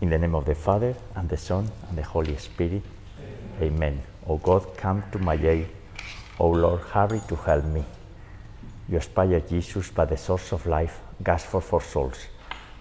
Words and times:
In 0.00 0.08
the 0.08 0.18
name 0.18 0.34
of 0.34 0.46
the 0.46 0.54
Father, 0.54 0.94
and 1.14 1.28
the 1.28 1.36
Son, 1.36 1.70
and 1.88 1.98
the 1.98 2.02
Holy 2.02 2.34
Spirit. 2.38 2.82
Amen. 3.60 4.00
O 4.26 4.38
God, 4.38 4.74
come 4.74 5.04
to 5.12 5.18
my 5.18 5.34
aid. 5.34 5.66
O 6.38 6.48
Lord, 6.48 6.80
hurry 6.80 7.20
to 7.28 7.36
help 7.36 7.66
me. 7.66 7.84
You 8.88 8.96
inspire 8.96 9.40
Jesus 9.40 9.90
by 9.90 10.06
the 10.06 10.16
source 10.16 10.52
of 10.52 10.64
life, 10.64 11.00
gas 11.22 11.44
for 11.44 11.82
souls, 11.82 12.18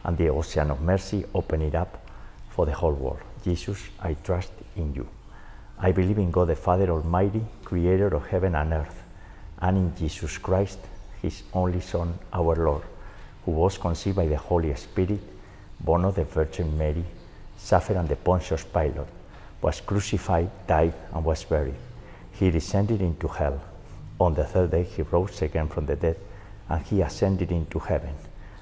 and 0.05 0.17
the 0.17 0.29
ocean 0.29 0.71
of 0.71 0.81
mercy, 0.81 1.25
open 1.33 1.61
it 1.61 1.75
up 1.75 2.09
for 2.51 2.65
the 2.65 2.71
whole 2.71 2.93
world. 2.93 3.19
Jesus, 3.43 3.83
I 3.99 4.13
trust 4.13 4.53
in 4.77 4.93
you. 4.93 5.05
I 5.77 5.91
believe 5.91 6.19
in 6.19 6.31
God 6.31 6.47
the 6.47 6.55
Father 6.55 6.89
Almighty, 6.89 7.41
creator 7.65 8.07
of 8.15 8.27
heaven 8.27 8.55
and 8.55 8.71
earth, 8.71 9.03
and 9.59 9.77
in 9.77 9.95
Jesus 9.97 10.37
Christ, 10.37 10.79
his 11.21 11.43
only 11.53 11.81
Son, 11.81 12.17
our 12.31 12.55
Lord, 12.55 12.83
who 13.43 13.51
was 13.51 13.77
conceived 13.77 14.15
by 14.15 14.27
the 14.27 14.37
Holy 14.37 14.73
Spirit, 14.75 15.19
born 15.79 16.05
of 16.05 16.15
the 16.15 16.25
Virgin 16.25 16.77
Mary, 16.77 17.03
suffered 17.57 17.97
under 17.97 18.15
Pontius 18.15 18.63
Pilate, 18.63 19.07
was 19.61 19.81
crucified, 19.81 20.49
died, 20.67 20.93
and 21.13 21.23
was 21.23 21.43
buried. 21.43 21.75
He 22.31 22.51
descended 22.51 23.01
into 23.01 23.27
hell. 23.27 23.61
On 24.19 24.33
the 24.33 24.43
third 24.43 24.71
day, 24.71 24.83
he 24.83 25.01
rose 25.01 25.41
again 25.41 25.67
from 25.67 25.85
the 25.85 25.95
dead, 25.95 26.17
and 26.69 26.85
he 26.85 27.01
ascended 27.01 27.51
into 27.51 27.79
heaven, 27.79 28.15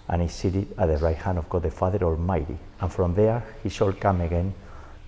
and 0.08 0.22
is 0.22 0.32
seated 0.32 0.74
at 0.78 0.88
the 0.88 0.98
right 0.98 1.18
hand 1.18 1.38
of 1.38 1.50
God 1.50 1.64
the 1.64 1.72
Father 1.72 2.04
Almighty. 2.04 2.58
And 2.80 2.92
from 2.92 3.14
there, 3.16 3.44
he 3.64 3.70
shall 3.70 3.94
come 3.94 4.22
again 4.22 4.54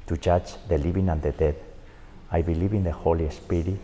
to 0.07 0.17
judge 0.17 0.53
the 0.67 0.77
living 0.77 1.09
and 1.09 1.21
the 1.21 1.31
dead. 1.31 1.55
I 2.31 2.41
believe 2.41 2.73
in 2.73 2.83
the 2.83 2.91
Holy 2.91 3.29
Spirit, 3.29 3.79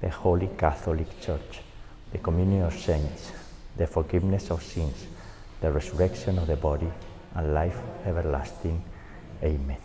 the 0.00 0.08
Holy 0.08 0.48
Catholic 0.56 1.20
Church, 1.20 1.60
the 2.10 2.18
communion 2.18 2.64
of 2.64 2.74
saints, 2.74 3.32
the 3.76 3.86
forgiveness 3.86 4.50
of 4.50 4.62
sins, 4.62 5.06
the 5.60 5.70
resurrection 5.70 6.38
of 6.38 6.46
the 6.46 6.56
body, 6.56 6.90
and 7.34 7.54
life 7.54 7.78
everlasting. 8.04 8.82
Amen. 9.42 9.78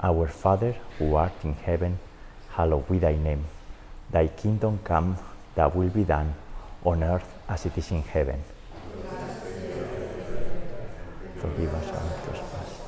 Our 0.00 0.28
Father, 0.28 0.74
who 0.98 1.14
art 1.14 1.32
in 1.44 1.54
heaven, 1.54 1.98
hallowed 2.50 2.88
be 2.88 2.98
thy 2.98 3.16
name. 3.16 3.44
Thy 4.10 4.26
kingdom 4.28 4.80
come, 4.84 5.16
thy 5.54 5.66
will 5.66 5.88
be 5.88 6.04
done, 6.04 6.34
on 6.84 7.02
earth 7.02 7.32
as 7.48 7.66
it 7.66 7.76
is 7.78 7.90
in 7.90 8.02
heaven. 8.02 8.42
Forgive 11.36 11.74
us 11.74 11.88
our 11.90 12.18
trespasses, 12.24 12.80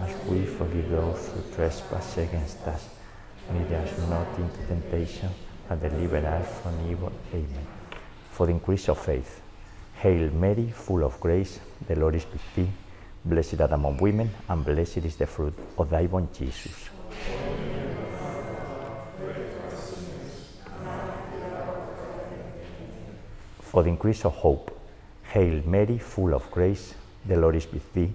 as 0.00 0.26
we 0.26 0.44
forgive 0.44 0.90
those 0.90 1.28
who 1.28 1.54
trespass 1.54 2.18
against 2.18 2.60
us. 2.66 2.88
Lead 3.52 3.72
us 3.72 4.08
not 4.08 4.26
into 4.38 4.66
temptation, 4.66 5.30
but 5.68 5.80
deliver 5.80 6.18
us 6.18 6.60
from 6.62 6.90
evil. 6.90 7.12
Amen. 7.32 7.66
For 8.32 8.46
the 8.46 8.52
increase 8.52 8.88
of 8.88 8.98
faith. 8.98 9.40
Hail 9.98 10.30
Mary, 10.30 10.70
full 10.70 11.04
of 11.04 11.18
grace, 11.20 11.58
the 11.88 11.96
Lord 11.96 12.16
is 12.16 12.26
with 12.30 12.54
thee. 12.54 12.68
Blessed 13.24 13.60
art 13.62 13.72
among 13.72 13.96
women, 13.96 14.30
and 14.48 14.64
blessed 14.64 14.98
is 14.98 15.16
the 15.16 15.26
fruit 15.26 15.54
of 15.78 15.88
thy 15.88 16.04
womb, 16.04 16.28
Jesus. 16.36 16.90
For 23.60 23.82
the 23.82 23.88
increase 23.88 24.24
of 24.26 24.34
hope. 24.34 24.78
Hail 25.32 25.62
Mary, 25.64 25.98
full 25.98 26.34
of 26.34 26.50
grace, 26.50 26.94
the 27.24 27.36
Lord 27.36 27.56
is 27.56 27.66
with 27.72 27.92
thee. 27.94 28.12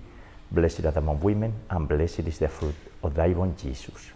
Blessed 0.51 0.85
art 0.85 0.97
among 0.97 1.19
women, 1.19 1.53
and 1.69 1.87
blessed 1.87 2.19
is 2.19 2.37
the 2.37 2.47
fruit 2.47 2.75
of 3.03 3.15
thy 3.15 3.29
womb, 3.29 3.55
Jesus. 3.57 4.11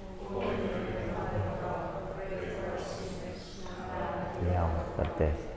The 4.40 4.56
hour 4.56 4.86
of 5.00 5.18
death. 5.18 5.55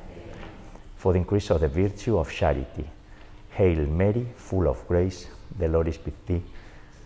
For 0.99 1.13
the 1.13 1.21
increase 1.21 1.51
of 1.51 1.61
the 1.61 1.69
virtue 1.69 2.19
of 2.19 2.33
charity. 2.33 2.85
Hail 3.51 3.87
Mary, 3.87 4.27
full 4.37 4.67
of 4.69 4.87
grace, 4.89 5.29
the 5.57 5.69
Lord 5.69 5.87
is 5.87 5.99
with 6.05 6.27
thee. 6.27 6.43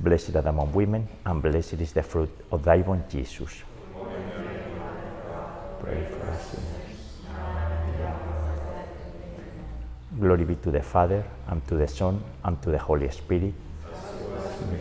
Blessed 0.00 0.34
art 0.34 0.46
among 0.46 0.72
women, 0.72 1.06
and 1.26 1.42
blessed 1.42 1.74
is 1.74 1.92
the 1.92 2.02
fruit 2.02 2.30
of 2.50 2.64
thy 2.64 2.78
womb, 2.78 3.04
Jesus. 3.08 3.62
Pray 5.80 6.04
for 6.06 6.30
us 6.30 6.50
sinners. 6.50 6.82
Glory 10.18 10.44
be 10.44 10.54
to 10.56 10.70
the 10.70 10.82
Father, 10.82 11.22
and 11.48 11.66
to 11.68 11.74
the 11.74 11.86
Son, 11.86 12.22
and 12.44 12.62
to 12.62 12.70
the 12.70 12.78
Holy 12.78 13.10
Spirit. 13.10 13.52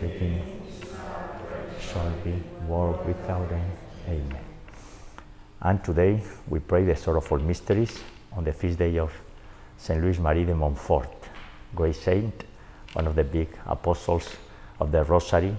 The 0.00 0.40
shall 1.80 2.10
be, 2.24 2.42
world 2.66 3.06
without 3.06 3.52
end. 3.52 3.72
Amen. 4.08 4.44
And 5.60 5.84
today 5.84 6.22
we 6.48 6.60
pray 6.60 6.84
the 6.84 6.96
sorrowful 6.96 7.38
mysteries 7.38 8.00
on 8.36 8.44
the 8.44 8.52
feast 8.52 8.78
day 8.78 8.98
of 8.98 9.12
Saint 9.76 10.00
Louis 10.02 10.18
Marie 10.18 10.44
de 10.44 10.54
Montfort, 10.54 11.08
great 11.74 11.96
saint, 11.96 12.44
one 12.92 13.06
of 13.06 13.14
the 13.14 13.24
big 13.24 13.48
apostles 13.66 14.36
of 14.80 14.92
the 14.92 15.04
Rosary, 15.04 15.54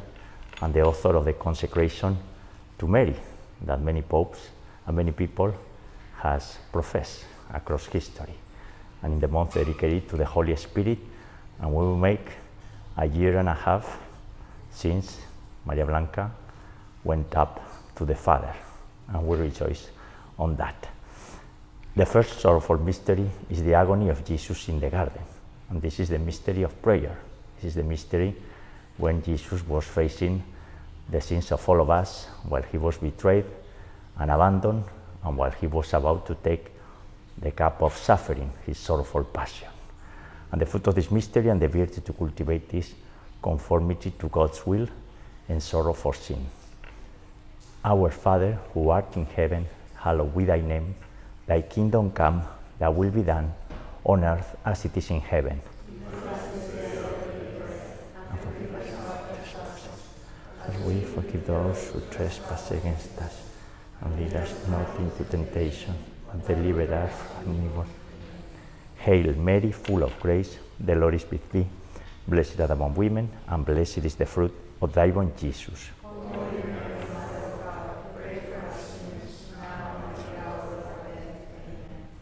and 0.61 0.73
the 0.73 0.81
author 0.81 1.15
of 1.15 1.25
the 1.25 1.33
consecration 1.33 2.17
to 2.77 2.87
Mary 2.87 3.15
that 3.65 3.81
many 3.81 4.01
popes 4.01 4.49
and 4.85 4.95
many 4.95 5.11
people 5.11 5.53
has 6.17 6.57
professed 6.71 7.25
across 7.53 7.85
history. 7.87 8.33
And 9.01 9.13
in 9.13 9.19
the 9.19 9.27
month 9.27 9.55
dedicated 9.55 10.07
to 10.09 10.17
the 10.17 10.25
Holy 10.25 10.55
Spirit, 10.55 10.99
and 11.59 11.69
we 11.69 11.83
will 11.83 11.97
make 11.97 12.29
a 12.97 13.05
year 13.05 13.37
and 13.37 13.49
a 13.49 13.53
half 13.53 13.99
since 14.71 15.19
Maria 15.65 15.85
Blanca 15.85 16.31
went 17.03 17.35
up 17.35 17.61
to 17.95 18.05
the 18.05 18.15
Father, 18.15 18.53
and 19.09 19.27
we 19.27 19.37
rejoice 19.37 19.89
on 20.39 20.55
that. 20.55 20.87
The 21.95 22.05
first 22.07 22.39
sorrowful 22.39 22.79
mystery 22.79 23.29
is 23.51 23.61
the 23.61 23.75
agony 23.75 24.09
of 24.09 24.25
Jesus 24.25 24.67
in 24.67 24.79
the 24.79 24.89
garden. 24.89 25.21
And 25.69 25.79
this 25.81 25.99
is 25.99 26.09
the 26.09 26.17
mystery 26.17 26.63
of 26.63 26.81
prayer. 26.81 27.19
This 27.55 27.65
is 27.69 27.75
the 27.75 27.83
mystery 27.83 28.35
when 28.97 29.21
Jesus 29.21 29.65
was 29.67 29.85
facing 29.85 30.43
the 31.09 31.21
sins 31.21 31.51
of 31.51 31.67
all 31.69 31.81
of 31.81 31.89
us 31.89 32.25
while 32.47 32.63
he 32.63 32.77
was 32.77 32.97
betrayed 32.97 33.45
and 34.17 34.31
abandoned, 34.31 34.83
and 35.23 35.37
while 35.37 35.51
he 35.51 35.67
was 35.67 35.93
about 35.93 36.25
to 36.25 36.35
take 36.35 36.71
the 37.37 37.51
cup 37.51 37.81
of 37.81 37.95
suffering, 37.95 38.51
his 38.65 38.77
sorrowful 38.77 39.23
passion. 39.23 39.67
And 40.51 40.61
the 40.61 40.65
fruit 40.65 40.87
of 40.87 40.95
this 40.95 41.11
mystery 41.11 41.49
and 41.49 41.61
the 41.61 41.67
virtue 41.67 42.01
to 42.01 42.13
cultivate 42.13 42.69
this 42.69 42.93
conformity 43.41 44.11
to 44.19 44.29
God's 44.29 44.65
will 44.65 44.87
and 45.49 45.61
sorrow 45.61 45.93
for 45.93 46.13
sin. 46.13 46.45
Our 47.83 48.09
Father, 48.09 48.59
who 48.73 48.89
art 48.89 49.15
in 49.15 49.25
heaven, 49.25 49.65
hallowed 49.95 50.35
be 50.35 50.45
thy 50.45 50.61
name. 50.61 50.95
Thy 51.45 51.61
kingdom 51.61 52.11
come, 52.11 52.43
thy 52.79 52.89
will 52.89 53.11
be 53.11 53.21
done, 53.21 53.53
on 54.03 54.23
earth 54.23 54.55
as 54.65 54.85
it 54.85 54.95
is 54.95 55.09
in 55.09 55.19
heaven. 55.19 55.61
And 58.29 58.39
forgive 58.39 58.75
us 58.75 58.87
as 60.67 60.77
we 60.83 61.01
forgive 61.01 61.45
those 61.45 61.89
who 61.91 62.01
trespass 62.11 62.71
against 62.71 63.17
us. 63.19 63.41
And 64.01 64.19
lead 64.19 64.33
us 64.35 64.53
not 64.67 64.97
into 64.99 65.23
temptation, 65.25 65.95
but 66.27 66.47
deliver 66.47 66.93
us 66.93 67.13
from 67.43 67.55
evil. 67.65 67.85
Hail 68.97 69.33
Mary, 69.35 69.71
full 69.71 70.03
of 70.03 70.17
grace, 70.19 70.57
the 70.79 70.95
Lord 70.95 71.15
is 71.15 71.29
with 71.29 71.51
thee. 71.51 71.67
Blessed 72.25 72.59
art 72.61 72.71
among 72.71 72.95
women, 72.95 73.29
and 73.47 73.65
blessed 73.65 74.05
is 74.05 74.15
the 74.15 74.25
fruit 74.25 74.53
of 74.81 74.93
thy 74.93 75.09
womb, 75.09 75.33
Jesus. 75.37 75.89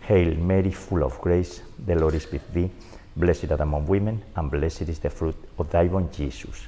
Hail 0.01 0.35
Mary, 0.35 0.71
full 0.71 1.03
of 1.03 1.21
grace, 1.21 1.61
the 1.85 1.95
Lord 1.95 2.15
is 2.15 2.29
with 2.31 2.51
thee. 2.53 2.71
Blessed 3.15 3.51
art 3.51 3.61
among 3.61 3.85
women, 3.85 4.23
and 4.35 4.49
blessed 4.49 4.89
is 4.89 4.99
the 4.99 5.09
fruit 5.09 5.35
of 5.59 5.69
thy 5.69 5.83
womb, 5.83 6.09
Jesus. 6.11 6.67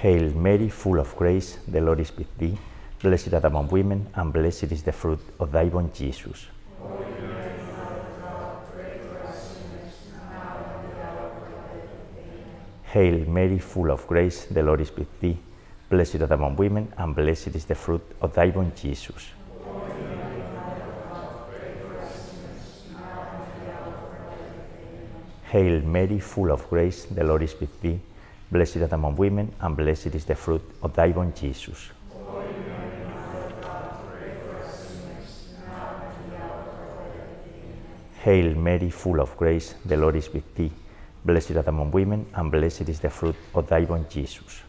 Hail 0.00 0.30
Mary, 0.34 0.68
full 0.70 0.98
of 0.98 1.14
grace, 1.16 1.58
the 1.68 1.80
Lord 1.80 2.00
is 2.00 2.16
with 2.16 2.38
thee. 2.38 2.56
Blessed 3.02 3.34
art 3.34 3.44
among 3.44 3.68
women, 3.68 4.08
and 4.14 4.32
blessed 4.32 4.72
is 4.72 4.82
the 4.82 4.92
fruit 4.92 5.20
of 5.38 5.52
thy 5.52 5.64
womb, 5.64 5.90
Jesus. 5.92 6.46
Hail 12.84 13.26
Mary, 13.26 13.58
full 13.58 13.90
of 13.90 14.06
grace, 14.06 14.46
the 14.46 14.62
Lord 14.62 14.80
is 14.80 14.96
with 14.96 15.20
thee. 15.20 15.36
Blessed 15.88 16.20
art 16.20 16.32
among 16.32 16.56
women, 16.56 16.92
and 16.98 17.14
blessed 17.14 17.54
is 17.54 17.64
the 17.64 17.76
fruit 17.76 18.02
of 18.20 18.34
thy 18.34 18.46
womb, 18.48 18.72
Jesus. 18.74 19.30
Hail 25.44 25.80
Mary, 25.82 26.18
full 26.18 26.50
of 26.50 26.68
grace, 26.68 27.04
the 27.04 27.22
Lord 27.22 27.42
is 27.44 27.54
with 27.60 27.80
thee. 27.80 28.00
Blessed 28.50 28.78
art 28.78 28.92
among 28.92 29.14
women, 29.14 29.52
and 29.60 29.76
blessed 29.76 30.12
is 30.12 30.24
the 30.24 30.34
fruit 30.34 30.62
of 30.82 30.92
thy 30.92 31.08
womb, 31.08 31.32
Jesus. 31.32 31.90
Hail 38.24 38.56
Mary, 38.56 38.90
full 38.90 39.20
of 39.20 39.36
grace, 39.36 39.76
the 39.84 39.96
Lord 39.96 40.16
is 40.16 40.32
with 40.32 40.52
thee. 40.56 40.72
Blessed 41.24 41.52
art 41.52 41.68
among 41.68 41.92
women, 41.92 42.26
and 42.34 42.50
blessed 42.50 42.88
is 42.88 42.98
the 42.98 43.10
fruit 43.10 43.36
of 43.54 43.68
thy 43.68 43.84
womb, 43.84 44.04
Jesus. 44.10 44.62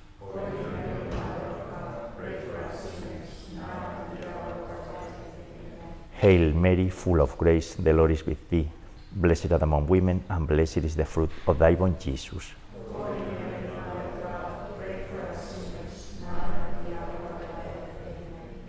Hail 6.17 6.51
Mary, 6.51 6.89
full 6.89 7.21
of 7.21 7.37
grace, 7.37 7.75
the 7.75 7.93
Lord 7.93 8.09
is 8.09 8.25
with 8.25 8.49
thee. 8.49 8.67
blessed 9.11 9.51
art 9.51 9.61
among 9.61 9.85
women, 9.85 10.23
and 10.29 10.47
blessed 10.47 10.77
is 10.77 10.95
the 10.95 11.05
fruit 11.05 11.29
of 11.47 11.59
thy 11.59 11.75
womb, 11.75 11.95
Jesus. 11.99 12.53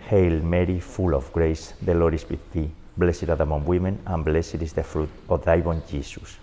Hail 0.01 0.43
Mary, 0.43 0.79
full 0.79 1.15
of 1.15 1.33
grace, 1.33 1.73
the 1.81 1.95
Lord 1.95 2.13
is 2.13 2.29
with 2.29 2.53
thee. 2.53 2.71
Blessed 2.99 3.31
art 3.31 3.41
among 3.41 3.65
women, 3.65 3.99
and 4.07 4.23
blessed 4.23 4.61
is 4.61 4.75
the 4.75 4.83
fruit 4.83 5.09
of 5.31 5.43
thy 5.43 5.57
womb, 5.57 5.83
Jesus. 5.89 6.37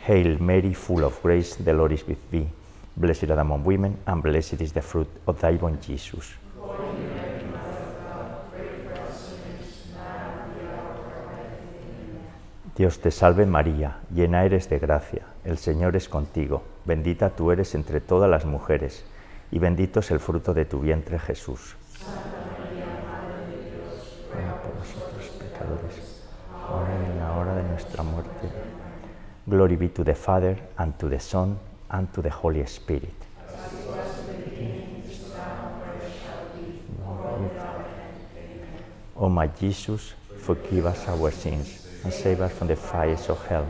Hail 0.00 0.36
Mary, 0.40 0.74
full 0.74 1.04
of 1.04 1.22
grace, 1.22 1.54
the 1.54 1.72
Lord 1.72 1.92
is 1.92 2.04
with 2.04 2.28
thee. 2.32 2.48
Blessed 2.96 3.30
art 3.30 3.40
among 3.40 3.64
women, 3.64 3.96
and 4.06 4.22
blessed 4.22 4.60
is 4.60 4.72
the 4.72 4.82
fruit 4.82 5.08
of 5.26 5.40
thy 5.40 5.56
womb, 5.56 5.78
Jesus. 5.80 6.34
Dios 12.76 12.98
te 12.98 13.10
salve 13.10 13.44
María, 13.44 13.98
llena 14.10 14.44
eres 14.44 14.70
de 14.70 14.78
gracia, 14.78 15.26
el 15.44 15.58
Señor 15.58 15.96
es 15.96 16.08
contigo, 16.08 16.62
bendita 16.86 17.28
tú 17.28 17.50
eres 17.50 17.74
entre 17.74 18.00
todas 18.00 18.30
las 18.30 18.46
mujeres, 18.46 19.04
y 19.50 19.58
bendito 19.58 20.00
es 20.00 20.10
el 20.10 20.18
fruto 20.18 20.54
de 20.54 20.64
tu 20.64 20.80
vientre 20.80 21.18
Jesús. 21.18 21.76
Ahora 26.66 26.90
y 27.02 27.10
en 27.10 27.18
la 27.18 27.36
hora 27.36 27.54
de 27.54 27.64
nuestra 27.64 28.02
muerte. 28.02 28.48
Glory 29.46 29.76
be 29.76 29.88
to 29.88 30.02
the 30.02 30.14
Father, 30.14 30.56
and 30.78 30.96
to 30.96 31.08
the 31.10 31.20
Son, 31.20 31.58
and 31.90 32.12
to 32.14 32.22
the 32.22 32.30
Holy 32.30 32.64
Spirit. 32.66 33.14
O 39.16 39.28
my 39.28 39.48
Jesus, 39.48 40.14
forgive 40.38 40.86
us 40.86 41.08
our 41.08 41.30
sins 41.30 41.86
and 42.04 42.12
save 42.12 42.40
us 42.40 42.52
from 42.52 42.68
the 42.68 42.76
fires 42.76 43.28
of 43.28 43.44
hell. 43.46 43.68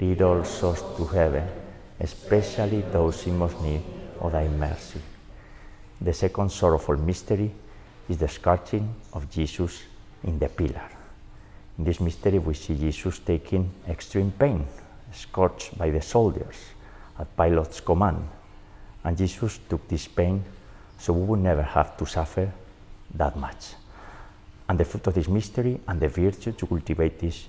Lead 0.00 0.22
all 0.22 0.44
souls 0.44 0.82
to 0.96 1.04
heaven, 1.04 1.46
especially 2.00 2.80
those 2.82 3.26
in 3.26 3.36
most 3.36 3.60
need 3.60 3.82
of 4.20 4.32
thy 4.32 4.48
mercy. 4.48 5.00
The 6.00 6.12
second 6.12 6.50
sorrowful 6.50 6.96
mystery 6.96 7.50
is 8.08 8.16
the 8.16 8.28
scourging 8.28 8.94
of 9.12 9.30
Jesus 9.30 9.82
in 10.24 10.38
the 10.38 10.48
pillar. 10.48 10.88
In 11.76 11.84
this 11.84 12.00
mystery, 12.00 12.38
we 12.38 12.54
see 12.54 12.76
Jesus 12.76 13.18
taking 13.18 13.70
extreme 13.88 14.32
pain, 14.32 14.64
scourged 15.12 15.76
by 15.76 15.90
the 15.90 16.00
soldiers 16.00 16.56
at 17.18 17.36
Pilate's 17.36 17.80
command. 17.80 18.28
And 19.04 19.16
Jesus 19.16 19.58
took 19.68 19.86
this 19.88 20.06
pain 20.08 20.44
so 20.98 21.12
we 21.12 21.24
would 21.24 21.40
never 21.40 21.62
have 21.62 21.96
to 21.96 22.06
suffer 22.06 22.52
that 23.14 23.36
much. 23.36 23.74
And 24.68 24.78
the 24.78 24.84
fruit 24.84 25.06
of 25.06 25.14
this 25.14 25.28
mystery 25.28 25.80
and 25.88 26.00
the 26.00 26.08
virtue 26.08 26.52
to 26.52 26.66
cultivate 26.66 27.18
this 27.18 27.46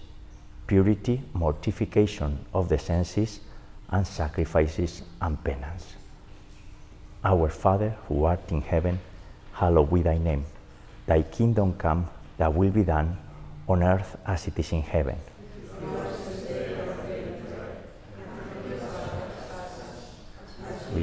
purity, 0.67 1.21
mortification 1.33 2.45
of 2.53 2.69
the 2.69 2.77
senses, 2.77 3.39
and 3.89 4.05
sacrifices 4.05 5.01
and 5.21 5.43
penance. 5.43 5.95
Our 7.23 7.49
Father, 7.49 7.97
who 8.07 8.23
art 8.23 8.51
in 8.51 8.61
heaven, 8.61 8.99
hallowed 9.53 9.91
be 9.91 10.01
thy 10.01 10.17
name. 10.17 10.45
Thy 11.05 11.23
kingdom 11.23 11.73
come, 11.73 12.07
thy 12.37 12.47
will 12.47 12.69
be 12.69 12.83
done, 12.83 13.17
on 13.67 13.83
earth 13.83 14.15
as 14.25 14.47
it 14.47 14.57
is 14.57 14.71
in 14.71 14.83
heaven. 14.83 15.17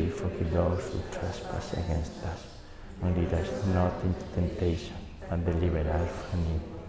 Forgive 0.04 0.52
those 0.52 0.92
who 0.92 1.00
trespass 1.10 1.72
against 1.72 2.22
us, 2.24 2.40
and 3.02 3.16
lead 3.16 3.32
us 3.32 3.48
not 3.68 3.92
into 4.04 4.24
temptation, 4.34 4.96
and 5.30 5.44
deliver 5.44 5.88
us 5.90 6.10
from 6.30 6.40
evil. 6.40 6.80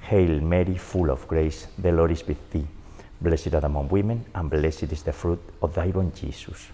Hail 0.00 0.40
Mary, 0.40 0.76
full 0.76 1.10
of 1.10 1.26
grace, 1.26 1.66
the 1.78 1.90
Lord 1.90 2.10
is 2.10 2.26
with 2.26 2.50
thee. 2.50 2.66
Blessed 3.20 3.54
art 3.54 3.64
among 3.64 3.88
women, 3.88 4.24
and 4.34 4.50
blessed 4.50 4.92
is 4.92 5.02
the 5.02 5.12
fruit 5.12 5.40
of 5.62 5.74
thy 5.74 5.86
womb, 5.88 6.12
Jesus. 6.12 6.68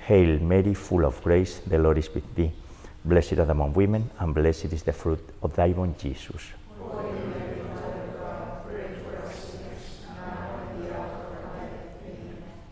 Hail 0.00 0.38
Mary, 0.40 0.74
full 0.74 1.04
of 1.04 1.22
grace, 1.22 1.60
the 1.66 1.78
Lord 1.78 1.98
is 1.98 2.12
with 2.12 2.34
thee. 2.34 2.50
Blessed 3.04 3.38
art 3.38 3.50
among 3.50 3.72
women, 3.72 4.10
and 4.18 4.34
blessed 4.34 4.72
is 4.72 4.82
the 4.82 4.92
fruit 4.92 5.24
of 5.42 5.54
thy 5.54 5.68
womb, 5.68 5.94
Jesus. 5.96 6.42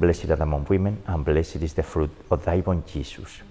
Blessed 0.00 0.30
art 0.30 0.40
among 0.40 0.64
women, 0.70 1.02
and 1.06 1.22
blessed 1.22 1.56
is 1.56 1.74
the 1.74 1.82
fruit 1.82 2.10
of 2.30 2.42
thy 2.42 2.60
womb, 2.60 2.82
Jesus. 2.90 3.42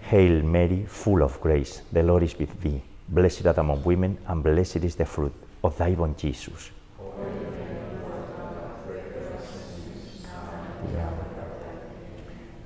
Hail 0.00 0.42
Mary, 0.42 0.84
full 0.88 1.22
of 1.22 1.40
grace, 1.40 1.82
the 1.92 2.02
Lord 2.02 2.24
is 2.24 2.36
with 2.36 2.60
thee. 2.60 2.82
Blessed 3.08 3.46
art 3.46 3.58
among 3.58 3.84
women, 3.84 4.18
and 4.26 4.42
blessed 4.42 4.82
is 4.82 4.96
the 4.96 5.04
fruit 5.04 5.32
of 5.62 5.78
thy 5.78 5.90
womb, 5.90 6.16
Jesus. 6.16 6.72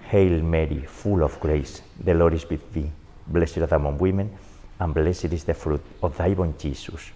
Hail 0.05 0.43
Mary, 0.43 0.81
full 0.87 1.23
of 1.23 1.39
grace, 1.41 1.83
the 2.03 2.15
Lord 2.15 2.33
is 2.33 2.49
with 2.49 2.73
thee. 2.73 2.91
Blessed 3.27 3.59
art 3.59 3.73
among 3.73 3.99
women, 3.99 4.31
and 4.81 4.95
blessed 4.95 5.27
is 5.27 5.45
the 5.45 5.53
fruit 5.53 5.83
of 6.03 6.17
thy 6.17 6.31
womb, 6.31 6.55
Jesus. 6.59 7.11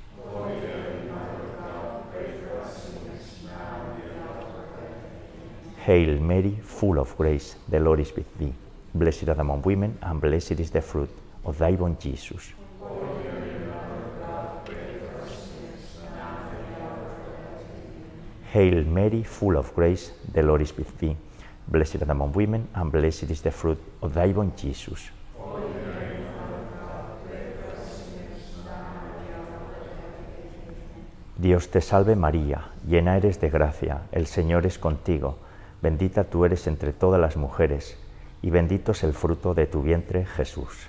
Hail 5.84 6.20
Mary, 6.20 6.56
full 6.62 7.01
of 7.01 7.17
grace, 7.17 7.56
the 7.69 7.81
Lord 7.81 7.98
is 7.98 8.15
with 8.15 8.39
thee. 8.39 8.53
Blessed 8.94 9.29
art 9.29 9.41
among 9.41 9.62
women, 9.62 9.98
and 10.01 10.20
blessed 10.20 10.60
is 10.60 10.70
the 10.70 10.81
fruit 10.81 11.10
of 11.44 11.58
thy 11.58 11.72
womb, 11.72 11.96
Jesus. 11.98 12.53
Hail 18.53 18.84
Mary, 18.84 19.24
full 19.24 19.56
of 19.56 19.74
grace, 19.74 20.12
the 20.32 20.44
Lord 20.44 20.62
is 20.62 20.77
with 20.77 20.96
thee. 21.01 21.17
Blessed 21.67 22.03
art 22.03 22.10
among 22.10 22.32
women, 22.32 22.69
and 22.77 22.93
blessed 22.93 23.31
is 23.31 23.43
the 23.43 23.51
fruit 23.51 23.79
of 24.03 24.15
thy 24.15 24.29
womb, 24.29 24.53
Jesus. 24.56 25.10
Dios 31.36 31.69
te 31.70 31.81
salve 31.81 32.15
María, 32.15 32.70
llena 32.86 33.17
eres 33.17 33.41
de 33.41 33.51
gracia, 33.51 34.03
el 34.12 34.27
Señor 34.29 34.65
es 34.65 34.79
contigo, 34.79 35.39
bendita 35.82 36.24
tú 36.24 36.44
eres 36.44 36.67
entre 36.69 36.93
todas 36.93 37.20
las 37.20 37.36
mujeres, 37.36 37.96
y 38.41 38.51
bendito 38.51 38.93
es 38.93 39.03
el 39.03 39.12
fruto 39.12 39.53
de 39.53 39.67
tu 39.67 39.82
vientre, 39.82 40.24
Jesús. 40.24 40.89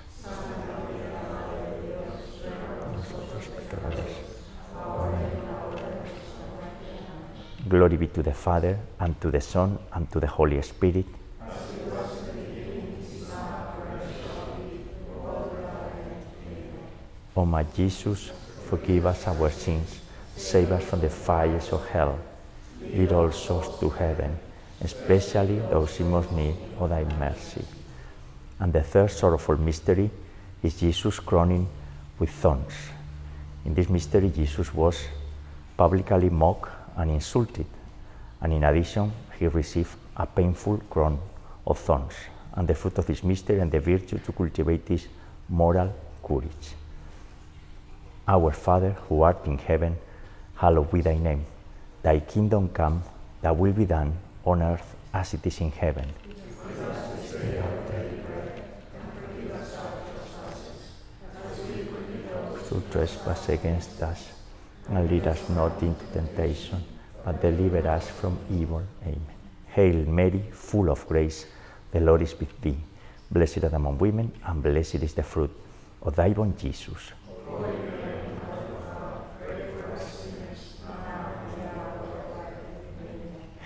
Glory 7.66 7.96
be 7.96 8.06
to 8.08 8.22
the 8.22 8.32
Father, 8.32 8.78
and 8.98 9.18
to 9.20 9.30
the 9.30 9.40
Son, 9.40 9.78
and 9.92 10.08
to 10.10 10.20
the 10.20 10.28
Holy 10.28 10.62
Spirit. 10.62 11.06
O 17.34 17.44
my 17.44 17.64
Jesus, 17.74 18.30
forgive 18.70 19.06
us 19.06 19.26
our 19.26 19.50
sins, 19.50 19.98
save 20.36 20.70
us 20.70 20.84
from 20.84 21.00
the 21.00 21.10
fires 21.10 21.72
of 21.72 21.84
hell, 21.88 22.16
lead 22.80 23.12
all 23.12 23.32
souls 23.32 23.80
to 23.80 23.88
heaven, 23.88 24.38
especially 24.80 25.58
those 25.70 26.00
in 26.00 26.10
most 26.10 26.32
need 26.32 26.54
of 26.78 26.90
thy 26.90 27.04
mercy. 27.18 27.64
And 28.60 28.72
the 28.72 28.82
third 28.82 29.10
sorrowful 29.10 29.56
mystery 29.56 30.10
is 30.62 30.78
Jesus 30.78 31.20
crowning 31.20 31.68
with 32.18 32.30
thorns. 32.30 32.72
In 33.64 33.74
this 33.74 33.88
mystery, 33.88 34.30
Jesus 34.30 34.72
was 34.74 34.98
publicly 35.76 36.30
mocked 36.30 36.70
and 36.96 37.10
insulted, 37.10 37.66
and 38.40 38.52
in 38.52 38.64
addition, 38.64 39.12
he 39.38 39.46
received 39.46 39.96
a 40.16 40.26
painful 40.26 40.78
crown 40.90 41.18
of 41.66 41.78
thorns. 41.78 42.14
And 42.54 42.68
the 42.68 42.74
fruit 42.74 42.98
of 42.98 43.06
this 43.06 43.24
mystery 43.24 43.58
and 43.58 43.70
the 43.70 43.80
virtue 43.80 44.18
to 44.18 44.32
cultivate 44.32 44.88
is 44.90 45.08
moral 45.48 45.92
courage. 46.22 46.74
Our 48.28 48.52
Father, 48.52 48.92
who 49.08 49.22
art 49.22 49.44
in 49.46 49.58
heaven, 49.58 49.96
hallowed 50.54 50.92
be 50.92 51.00
thy 51.00 51.18
name. 51.18 51.44
Thy 52.02 52.20
kingdom 52.20 52.68
come, 52.68 53.02
thy 53.42 53.50
will 53.50 53.72
be 53.72 53.86
done 53.86 54.16
on 54.44 54.62
earth 54.62 54.94
as 55.12 55.34
it 55.34 55.46
is 55.46 55.60
in 55.60 55.70
heaven. 55.70 56.08
Who 62.70 62.82
trespass 62.90 63.48
against 63.50 64.02
us, 64.02 64.28
and 64.88 65.08
lead 65.08 65.26
us 65.26 65.48
not 65.50 65.80
into 65.80 66.04
temptation, 66.12 66.82
but 67.24 67.40
deliver 67.40 67.86
us 67.88 68.08
from 68.08 68.38
evil. 68.50 68.82
Amen. 69.02 69.20
Hail 69.68 70.04
Mary, 70.06 70.44
full 70.52 70.90
of 70.90 71.06
grace, 71.06 71.46
the 71.92 72.00
Lord 72.00 72.22
is 72.22 72.38
with 72.38 72.60
thee. 72.60 72.76
Blessed 73.30 73.64
art 73.64 73.74
among 73.74 73.98
women, 73.98 74.32
and 74.44 74.62
blessed 74.62 75.02
is 75.02 75.14
the 75.14 75.22
fruit 75.22 75.50
of 76.02 76.16
thy 76.16 76.28
womb, 76.28 76.56
Jesus. 76.56 77.12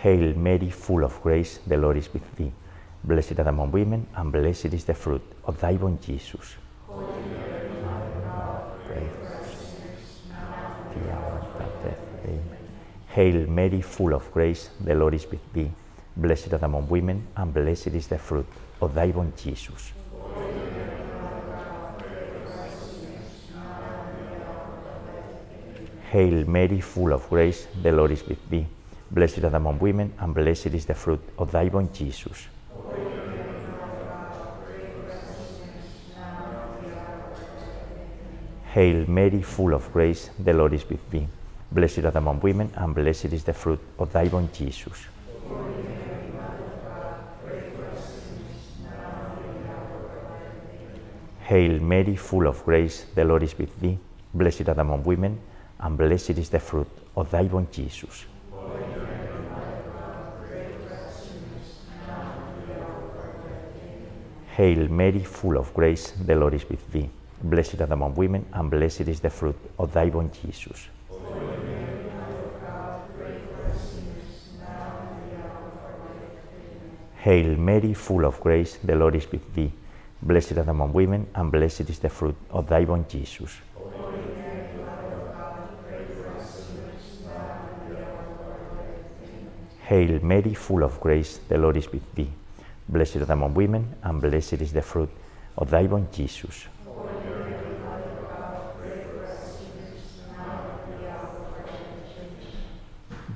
Hail 0.02 0.34
Mary, 0.36 0.70
full 0.70 1.02
of 1.02 1.20
grace, 1.22 1.58
the 1.66 1.76
Lord 1.76 1.96
is 1.96 2.12
with 2.12 2.36
thee. 2.36 2.52
Blessed 3.02 3.36
art 3.40 3.48
among 3.48 3.72
women, 3.72 4.06
and 4.14 4.30
blessed 4.30 4.66
is 4.66 4.84
the 4.84 4.94
fruit 4.94 5.22
of 5.44 5.60
thy 5.60 5.72
womb, 5.72 5.98
Jesus. 6.00 6.54
Hail 13.08 13.48
Mary, 13.48 13.80
full 13.80 14.14
of 14.14 14.32
grace, 14.32 14.70
the 14.80 14.94
Lord 14.94 15.14
is 15.14 15.28
with 15.28 15.52
thee. 15.52 15.72
Blessed 16.16 16.52
art 16.52 16.62
among 16.62 16.88
women, 16.88 17.26
and 17.36 17.52
blessed 17.52 17.88
is 17.88 18.06
the 18.06 18.18
fruit 18.18 18.46
of 18.80 18.94
thy 18.94 19.06
womb, 19.06 19.32
Jesus. 19.36 19.92
Hail 26.12 26.44
Mary, 26.46 26.80
full 26.80 27.12
of 27.12 27.28
grace, 27.28 27.66
the 27.82 27.90
Lord 27.90 28.12
is 28.12 28.24
with 28.24 28.48
thee. 28.48 28.66
Blessed 29.10 29.44
art 29.44 29.54
among 29.54 29.78
women, 29.78 30.12
and 30.18 30.34
blessed 30.34 30.66
is 30.66 30.84
the 30.84 30.94
fruit 30.94 31.20
of 31.38 31.50
thy 31.50 31.64
womb, 31.68 31.90
Jesus. 31.92 32.46
Hail 38.66 39.06
Mary, 39.08 39.40
full 39.40 39.72
of 39.72 39.90
grace, 39.92 40.30
the 40.38 40.52
Lord 40.52 40.74
is 40.74 40.88
with 40.88 41.10
thee. 41.10 41.26
Blessed 41.72 42.04
art 42.04 42.16
among 42.16 42.40
women, 42.40 42.70
and 42.76 42.94
blessed 42.94 43.32
is 43.32 43.44
the 43.44 43.54
fruit 43.54 43.80
of 43.98 44.12
thy 44.12 44.24
womb, 44.24 44.50
Jesus. 44.52 45.06
Hail 51.40 51.80
Mary, 51.80 52.14
full 52.14 52.46
of 52.46 52.62
grace, 52.66 53.06
the 53.14 53.24
Lord 53.24 53.42
is 53.42 53.56
with 53.56 53.80
thee. 53.80 53.98
Blessed 54.34 54.68
art 54.68 54.78
among 54.78 55.02
women, 55.04 55.40
and 55.80 55.96
blessed 55.96 56.36
is 56.36 56.50
the 56.50 56.60
fruit 56.60 56.88
of 57.16 57.30
thy 57.30 57.42
womb, 57.44 57.68
Jesus. 57.72 58.26
Hail 64.58 64.88
Mary, 64.88 65.20
full 65.20 65.56
of 65.56 65.72
grace, 65.72 66.10
the 66.26 66.34
Lord 66.34 66.52
is 66.52 66.68
with 66.68 66.90
thee. 66.90 67.08
Blessed 67.44 67.80
art 67.80 67.92
among 67.92 68.16
women, 68.16 68.44
and 68.52 68.68
blessed 68.68 69.02
is 69.02 69.20
the 69.20 69.30
fruit 69.30 69.54
of 69.78 69.92
thy 69.92 70.06
womb, 70.06 70.32
Jesus. 70.32 70.88
Hail 77.18 77.56
Mary, 77.56 77.94
full 77.94 78.24
of 78.24 78.40
grace, 78.40 78.78
the 78.82 78.96
Lord 78.96 79.14
is 79.14 79.30
with 79.30 79.54
thee. 79.54 79.70
Blessed 80.20 80.58
art 80.58 80.66
among 80.66 80.92
women, 80.92 81.28
and 81.36 81.52
blessed 81.52 81.88
is 81.88 82.00
the 82.00 82.08
fruit 82.08 82.34
of 82.50 82.68
thy 82.68 82.82
womb, 82.82 83.06
Jesus. 83.08 83.60
Hail 89.82 90.18
Mary, 90.24 90.54
full 90.54 90.82
of 90.82 90.98
grace, 90.98 91.38
the 91.48 91.58
Lord 91.58 91.76
is 91.76 91.92
with 91.92 92.12
thee. 92.16 92.32
Blessed 92.88 93.16
art 93.20 93.30
among 93.30 93.54
women, 93.54 93.96
and 94.02 94.20
blessed 94.20 94.62
is 94.62 94.72
the 94.72 94.82
fruit 94.82 95.10
of 95.56 95.70
thy 95.70 95.86
womb, 95.86 96.08
Jesus. 96.10 96.68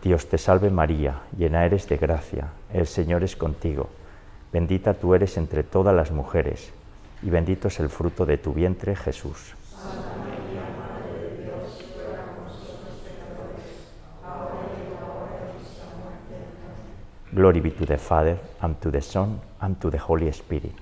Dios 0.02 0.26
te 0.26 0.37
salve 0.37 0.71
María, 0.71 1.21
llena 1.37 1.64
eres 1.64 1.87
de 1.88 1.97
gracia, 1.97 2.49
el 2.73 2.87
Señor 2.87 3.23
es 3.23 3.37
contigo. 3.37 3.88
Bendita 4.52 4.94
tú 4.94 5.14
eres 5.14 5.37
entre 5.37 5.62
todas 5.62 5.94
las 5.94 6.11
mujeres, 6.11 6.73
y 7.23 7.30
bendito 7.30 7.68
es 7.68 7.78
el 7.78 7.88
fruto 7.88 8.26
de 8.26 8.37
tu 8.37 8.52
vientre, 8.52 8.97
Jesús. 8.97 9.54
Glory 17.34 17.60
be 17.60 17.70
to 17.70 17.86
the 17.86 17.96
Father, 17.96 18.38
and 18.60 18.78
to 18.82 18.90
the 18.90 19.00
Son, 19.00 19.40
and 19.62 19.80
to 19.80 19.88
the 19.88 19.96
Holy 19.96 20.30
Spirit. 20.32 20.74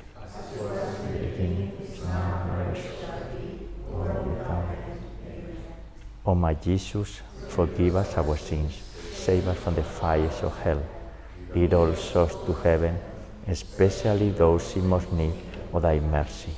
O 6.27 6.35
my 6.35 6.55
Jesus, 6.55 7.21
forgive 7.49 7.95
us 7.95 8.17
our 8.17 8.37
sins, 8.37 8.83
save 9.13 9.47
us 9.47 9.59
from 9.59 9.77
the 9.77 9.85
fires 9.85 10.43
of 10.43 10.59
hell, 10.59 10.83
lead 11.55 11.73
all 11.73 11.95
souls 11.95 12.35
to 12.45 12.53
heaven, 12.53 12.99
especially 13.47 14.31
those 14.31 14.75
in 14.75 14.89
most 14.89 15.13
need 15.13 15.35
of 15.73 15.83
thy 15.83 16.01
mercy. 16.01 16.51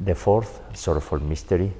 The 0.00 0.14
fourth 0.14 0.62
sorrowful 0.72 1.20
mystery 1.20 1.74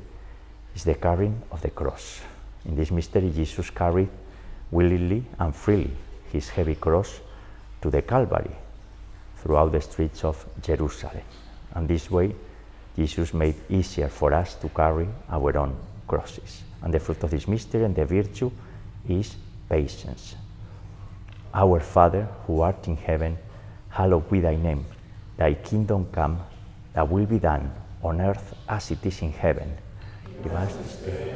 is 0.75 0.85
the 0.85 0.97
carrying 0.97 1.41
of 1.51 1.63
the 1.63 1.71
cross. 1.71 2.21
In 2.67 2.77
this 2.77 2.91
mystery, 2.91 3.31
Jesus 3.31 3.71
carried 3.71 4.11
willingly 4.71 5.25
and 5.39 5.57
freely 5.57 5.97
his 6.33 6.49
heavy 6.49 6.75
cross 6.75 7.21
to 7.83 7.91
the 7.91 8.03
Calvary 8.03 8.57
throughout 9.37 9.73
the 9.73 9.81
streets 9.81 10.25
of 10.25 10.45
Jerusalem. 10.63 11.23
And 11.75 11.87
this 11.87 12.11
way, 12.11 12.35
Jesus 12.97 13.35
made 13.35 13.57
easier 13.69 14.09
for 14.09 14.33
us 14.33 14.55
to 14.57 14.69
carry 14.69 15.09
our 15.29 15.57
own 15.57 15.77
crosses. 16.07 16.63
And 16.83 16.93
the 16.93 17.01
fruit 17.01 17.23
of 17.23 17.31
this 17.31 17.49
mystery 17.49 17.85
and 17.85 17.95
the 17.95 18.05
virtue 18.05 18.51
is 19.09 19.37
patience. 19.69 20.37
Our 21.55 21.81
Father, 21.81 22.29
who 22.47 22.61
art 22.61 22.89
in 22.89 22.97
heaven, 22.97 23.37
hallowed 23.91 24.31
be 24.31 24.41
thy 24.41 24.57
name. 24.57 24.87
Thy 25.37 25.55
kingdom 25.55 26.09
come, 26.13 26.41
thy 26.95 27.03
will 27.03 27.27
be 27.27 27.39
done 27.39 27.71
on 28.03 28.21
earth 28.21 28.55
as 28.69 28.91
it 28.91 29.05
is 29.05 29.21
in 29.23 29.33
heaven. 29.33 29.77
Give 30.43 30.53
us 30.53 30.75
this 30.75 30.97
day, 30.97 31.35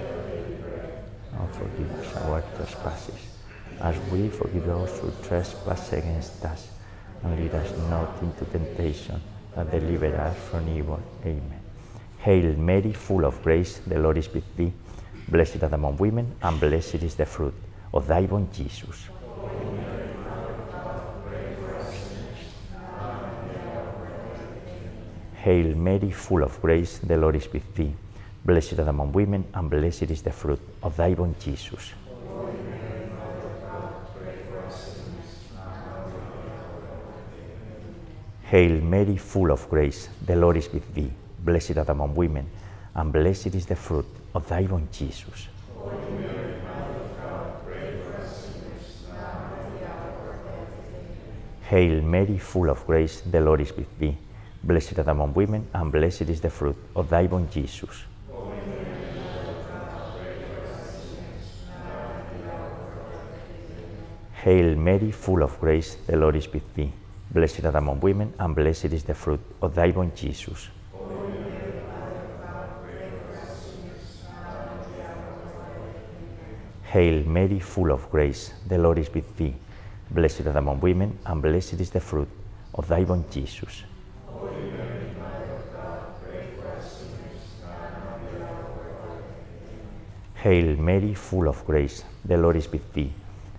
and 1.38 1.54
forgive 1.54 1.90
us 1.92 2.16
our 2.16 2.42
trespasses 2.56 3.36
as 3.80 3.97
we 4.11 4.28
forgive 4.28 4.66
those 4.66 4.99
who 5.00 5.11
trespass 5.26 5.92
against 5.92 6.45
us. 6.45 6.68
And 7.23 7.38
lead 7.38 7.54
us 7.54 7.71
not 7.88 8.23
into 8.23 8.45
temptation, 8.47 9.21
but 9.54 9.71
deliver 9.71 10.14
us 10.16 10.37
from 10.50 10.68
evil. 10.68 11.00
Amen. 11.25 11.61
Hail 12.18 12.56
Mary, 12.56 12.92
full 12.92 13.25
of 13.25 13.42
grace, 13.42 13.78
the 13.87 13.99
Lord 13.99 14.18
is 14.18 14.33
with 14.33 14.56
thee. 14.56 14.73
Blessed 15.28 15.62
art 15.62 15.73
among 15.73 15.97
women, 15.97 16.35
and 16.42 16.61
blessed 16.61 17.02
is 17.02 17.14
the 17.14 17.26
fruit 17.26 17.54
of 17.92 18.06
thy 18.06 18.23
womb, 18.23 18.49
Jesus. 18.52 19.09
Hail 25.37 25.75
Mary, 25.76 26.11
full 26.11 26.42
of 26.42 26.61
grace, 26.61 26.99
the 26.99 27.16
Lord 27.16 27.37
is 27.37 27.52
with 27.52 27.75
thee. 27.75 27.95
Blessed 28.45 28.78
art 28.78 28.88
among 28.88 29.12
women, 29.12 29.45
and 29.54 29.71
blessed 29.71 30.11
is 30.11 30.23
the 30.23 30.33
fruit 30.33 30.61
of 30.83 30.97
thy 30.97 31.14
womb, 31.14 31.35
Jesus. 31.40 31.92
Hail 38.50 38.80
Mary, 38.80 39.16
full 39.16 39.50
of 39.50 39.68
grace, 39.68 40.08
the 40.24 40.36
Lord 40.36 40.56
is 40.56 40.72
with 40.72 40.94
thee. 40.94 41.10
Blessed 41.40 41.78
art 41.78 41.88
among 41.88 42.14
women, 42.14 42.48
and 42.94 43.12
blessed 43.12 43.56
is 43.56 43.66
the 43.66 43.74
fruit 43.74 44.06
of 44.36 44.46
thy 44.48 44.62
womb, 44.62 44.88
Jesus. 44.92 45.48
Hail 51.62 52.00
Mary, 52.02 52.38
full 52.38 52.70
of 52.70 52.86
grace, 52.86 53.20
the 53.22 53.40
Lord 53.40 53.62
is 53.62 53.76
with 53.76 53.98
thee. 53.98 54.16
Blessed 54.62 54.96
art 55.00 55.08
among 55.08 55.34
women, 55.34 55.66
and 55.74 55.90
blessed 55.90 56.30
is 56.30 56.40
the 56.40 56.50
fruit 56.50 56.76
of 56.94 57.10
thy 57.10 57.24
womb, 57.24 57.48
Jesus. 57.50 58.04
Hail 64.34 64.76
Mary, 64.76 65.10
full 65.10 65.42
of 65.42 65.58
grace, 65.58 65.96
the 66.06 66.16
Lord 66.16 66.36
is 66.36 66.46
with 66.52 66.72
thee. 66.76 66.92
Blessed 67.30 67.64
art 67.64 67.75
among 67.75 68.00
women, 68.00 68.33
and 68.38 68.54
blessed 68.54 68.87
is 68.87 69.04
the 69.04 69.14
fruit 69.14 69.40
of 69.61 69.75
thy 69.75 69.90
womb, 69.90 70.12
Jesus. 70.14 70.68
Hail 76.85 77.25
Mary, 77.25 77.59
full 77.59 77.90
of 77.90 78.11
grace, 78.11 78.52
the 78.66 78.78
Lord 78.78 78.99
is 78.99 79.12
with 79.12 79.37
thee. 79.37 79.54
Blessed 80.11 80.47
art 80.47 80.56
among 80.56 80.80
women, 80.80 81.18
and 81.26 81.42
blessed 81.42 81.80
is 81.80 81.90
the 81.90 82.00
fruit 82.00 82.28
of 82.75 82.88
thy 82.88 83.02
womb, 83.02 83.25
Jesus. 83.30 83.83
Hail 90.37 90.76
Mary, 90.76 91.14
full 91.14 91.49
of 91.49 91.64
grace, 91.66 92.04
the 92.25 92.37
Lord 92.37 92.56
is 92.56 92.71
with 92.71 92.92
thee. 92.92 93.12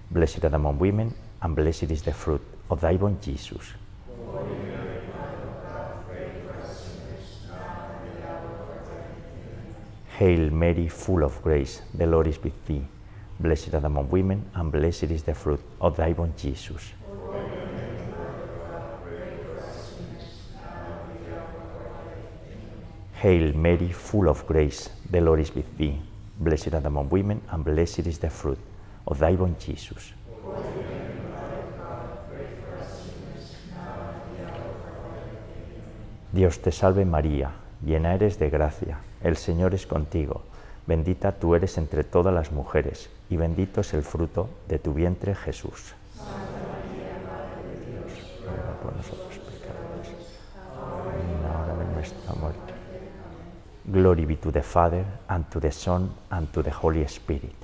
Blessed 0.10 0.46
are 0.46 0.56
among 0.56 0.80
women, 0.80 1.14
and 1.42 1.54
blessed 1.54 1.92
is 1.92 2.02
the 2.02 2.14
fruit 2.14 2.42
of 2.70 2.82
thy 2.82 2.94
womb, 2.94 3.18
Jesus. 3.22 3.74
Hail 10.18 10.50
Mary, 10.50 10.88
full 10.88 11.24
of 11.24 11.42
grace, 11.44 11.82
the 11.94 12.08
Lord 12.08 12.28
is 12.28 12.42
with 12.44 12.66
thee. 12.66 12.84
Blessed 13.40 13.76
art 13.76 13.84
among 13.84 14.10
women, 14.10 14.50
and 14.56 14.72
blessed 14.72 15.04
is 15.04 15.22
the 15.22 15.36
fruit 15.36 15.60
of 15.80 15.96
thy 15.96 16.12
womb, 16.14 16.34
Jesus. 16.36 16.92
Hail 23.14 23.54
Mary, 23.54 23.92
full 23.92 24.28
of 24.28 24.46
grace, 24.48 24.90
the 25.10 25.22
Lord 25.22 25.40
is 25.40 25.54
with 25.54 25.78
thee. 25.78 26.00
Blessed 26.40 26.74
art 26.74 26.86
among 26.86 27.10
women, 27.10 27.42
and 27.52 27.64
blessed 27.64 28.08
is 28.08 28.18
the 28.18 28.30
fruit 28.30 28.60
of 29.06 29.20
thy 29.20 29.32
womb, 29.32 29.56
Jesus. 29.60 30.14
Dios 36.38 36.60
te 36.60 36.72
salve 36.72 37.04
María, 37.04 37.50
llena 37.84 38.14
eres 38.14 38.38
de 38.38 38.52
gracia, 38.52 39.00
el 39.24 39.38
Señor 39.38 39.74
es 39.74 39.88
contigo, 39.88 40.44
bendita 40.86 41.32
tú 41.32 41.56
eres 41.56 41.80
entre 41.80 42.04
todas 42.04 42.32
las 42.32 42.52
mujeres, 42.52 43.10
y 43.28 43.38
bendito 43.38 43.82
es 43.82 43.92
el 43.96 44.04
fruto 44.04 44.48
de 44.68 44.78
tu 44.78 44.94
vientre 44.94 45.34
Jesús. 45.34 45.96
Ruega 48.46 48.80
por 48.84 48.96
nosotros 48.96 49.40
pecadores, 49.40 50.10
y 51.10 51.34
en 51.34 51.42
la 51.42 51.60
hora 51.60 51.76
de 51.76 51.96
nuestra 51.96 52.34
muerte. 52.36 52.74
Glory 53.86 54.26
be 54.28 54.36
to 54.36 54.52
the 54.52 54.62
Father, 54.62 55.06
and 55.30 55.50
to 55.50 55.60
the 55.60 55.72
Son, 55.72 56.12
and 56.30 56.52
to 56.52 56.62
the 56.62 56.70
Holy 56.72 57.04
Spirit. 57.06 57.56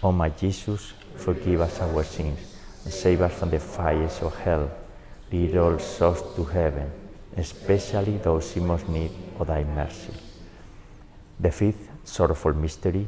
O 0.00 0.12
my 0.12 0.30
Jesus, 0.30 0.94
forgive 1.34 1.60
us 1.60 1.80
our 1.80 2.04
sins, 2.04 2.38
and 2.84 2.92
save 2.92 3.20
us 3.20 3.34
from 3.34 3.50
the 3.50 3.58
fires 3.58 4.22
of 4.22 4.34
hell. 4.36 4.70
Lead 5.30 5.56
all 5.58 5.78
souls 5.78 6.22
to 6.34 6.42
heaven, 6.44 6.90
especially 7.36 8.16
those 8.16 8.56
in 8.56 8.66
most 8.66 8.88
need 8.88 9.10
of 9.38 9.46
thy 9.46 9.62
mercy. 9.62 10.14
The 11.38 11.50
fifth 11.50 11.90
sorrowful 12.04 12.54
mystery 12.54 13.06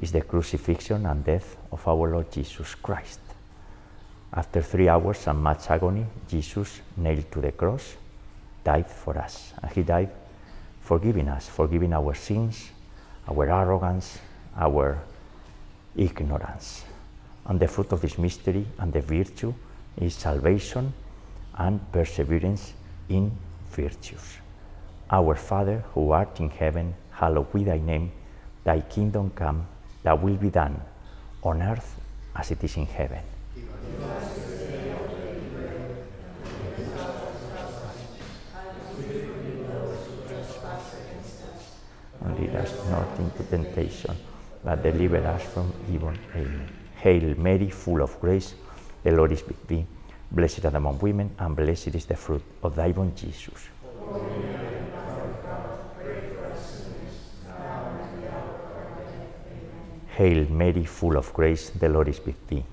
is 0.00 0.10
the 0.10 0.22
crucifixion 0.22 1.06
and 1.06 1.24
death 1.24 1.56
of 1.70 1.86
our 1.86 2.10
Lord 2.10 2.32
Jesus 2.32 2.74
Christ. 2.74 3.20
After 4.34 4.60
three 4.60 4.88
hours 4.88 5.24
and 5.28 5.38
much 5.38 5.70
agony, 5.70 6.06
Jesus, 6.28 6.80
nailed 6.96 7.30
to 7.30 7.40
the 7.40 7.52
cross, 7.52 7.94
died 8.64 8.88
for 8.88 9.16
us. 9.18 9.52
And 9.62 9.70
he 9.70 9.84
died 9.84 10.10
forgiving 10.80 11.28
us, 11.28 11.48
forgiving 11.48 11.92
our 11.92 12.14
sins, 12.14 12.70
our 13.28 13.48
arrogance, 13.48 14.18
our 14.56 14.98
ignorance. 15.94 16.86
And 17.46 17.58
the 17.58 17.68
fruit 17.68 17.92
of 17.92 18.00
this 18.00 18.18
mystery 18.18 18.66
and 18.78 18.92
the 18.92 19.00
virtue 19.00 19.52
is 20.00 20.14
salvation 20.14 20.92
and 21.56 21.80
perseverance 21.92 22.72
in 23.08 23.32
virtues. 23.70 24.38
Our 25.10 25.34
Father, 25.34 25.84
who 25.94 26.10
art 26.12 26.40
in 26.40 26.50
heaven, 26.50 26.94
hallowed 27.10 27.52
be 27.52 27.64
thy 27.64 27.78
name. 27.78 28.12
Thy 28.64 28.80
kingdom 28.80 29.30
come, 29.30 29.66
thy 30.02 30.14
will 30.14 30.36
be 30.36 30.50
done, 30.50 30.80
on 31.42 31.62
earth 31.62 31.96
as 32.34 32.50
it 32.50 32.62
is 32.64 32.76
in 32.76 32.86
heaven. 32.86 33.22
and 42.24 42.38
lead 42.38 42.54
us 42.54 42.72
not 42.88 43.18
into 43.18 43.42
temptation, 43.44 44.16
but 44.64 44.82
deliver 44.82 45.18
us 45.26 45.42
from 45.42 45.72
evil. 45.90 46.12
Amen. 46.34 46.81
Hail 47.02 47.34
Mary, 47.36 47.68
full 47.68 48.00
of 48.00 48.20
grace, 48.20 48.54
the 49.02 49.10
Lord 49.10 49.32
is 49.32 49.44
with 49.44 49.66
thee. 49.66 49.84
Blessed 50.30 50.64
art 50.64 50.74
among 50.74 51.00
women, 51.00 51.34
and 51.36 51.56
blessed 51.56 51.96
is 51.96 52.06
the 52.06 52.14
fruit 52.14 52.42
of 52.62 52.76
thy 52.76 52.92
womb, 52.92 53.12
Jesus. 53.16 53.68
Hail 60.16 60.46
Mary, 60.48 60.84
full 60.84 61.16
of 61.16 61.34
grace, 61.34 61.70
the 61.70 61.88
Lord 61.88 62.06
is 62.06 62.24
with 62.24 62.46
thee. 62.46 62.64